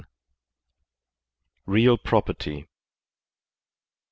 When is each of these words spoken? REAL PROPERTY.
REAL 1.67 1.95
PROPERTY. 1.95 2.67